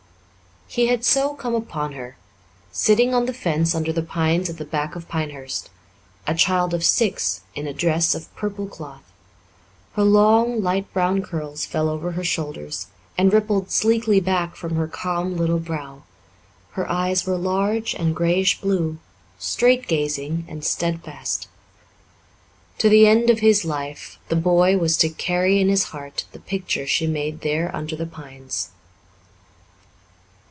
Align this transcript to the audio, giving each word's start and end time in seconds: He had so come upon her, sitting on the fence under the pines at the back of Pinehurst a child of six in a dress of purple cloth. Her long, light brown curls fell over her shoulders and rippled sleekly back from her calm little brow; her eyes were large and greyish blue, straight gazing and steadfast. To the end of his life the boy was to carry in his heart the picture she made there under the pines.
He 0.73 0.87
had 0.87 1.03
so 1.03 1.33
come 1.33 1.53
upon 1.53 1.91
her, 1.95 2.15
sitting 2.71 3.13
on 3.13 3.25
the 3.25 3.33
fence 3.33 3.75
under 3.75 3.91
the 3.91 4.01
pines 4.01 4.49
at 4.49 4.57
the 4.57 4.63
back 4.63 4.95
of 4.95 5.09
Pinehurst 5.09 5.69
a 6.25 6.33
child 6.33 6.73
of 6.73 6.85
six 6.85 7.41
in 7.55 7.67
a 7.67 7.73
dress 7.73 8.15
of 8.15 8.33
purple 8.37 8.67
cloth. 8.69 9.03
Her 9.95 10.03
long, 10.05 10.63
light 10.63 10.85
brown 10.93 11.23
curls 11.23 11.65
fell 11.65 11.89
over 11.89 12.13
her 12.13 12.23
shoulders 12.23 12.87
and 13.17 13.33
rippled 13.33 13.69
sleekly 13.69 14.21
back 14.21 14.55
from 14.55 14.77
her 14.77 14.87
calm 14.87 15.35
little 15.35 15.59
brow; 15.59 16.03
her 16.71 16.89
eyes 16.89 17.25
were 17.25 17.35
large 17.35 17.93
and 17.93 18.15
greyish 18.15 18.61
blue, 18.61 18.97
straight 19.37 19.89
gazing 19.89 20.45
and 20.47 20.63
steadfast. 20.63 21.49
To 22.77 22.87
the 22.87 23.07
end 23.07 23.29
of 23.29 23.39
his 23.39 23.65
life 23.65 24.19
the 24.29 24.37
boy 24.37 24.77
was 24.77 24.95
to 24.99 25.09
carry 25.09 25.59
in 25.59 25.67
his 25.67 25.83
heart 25.91 26.23
the 26.31 26.39
picture 26.39 26.87
she 26.87 27.07
made 27.07 27.41
there 27.41 27.75
under 27.75 27.97
the 27.97 28.05
pines. 28.07 28.69